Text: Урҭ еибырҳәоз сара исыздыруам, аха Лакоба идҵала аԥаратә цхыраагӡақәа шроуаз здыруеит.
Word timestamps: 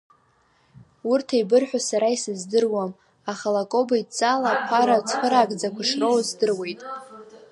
Урҭ 1.11 1.27
еибырҳәоз 1.37 1.83
сара 1.89 2.07
исыздыруам, 2.15 2.91
аха 3.31 3.47
Лакоба 3.55 3.95
идҵала 4.01 4.49
аԥаратә 4.53 5.05
цхыраагӡақәа 5.09 5.83
шроуаз 5.89 6.27
здыруеит. 6.31 6.79